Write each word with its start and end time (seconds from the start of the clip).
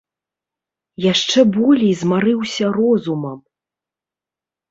Яшчэ 1.11 1.39
болей 1.57 1.91
змарыўся 2.01 2.65
розумам. 2.79 3.37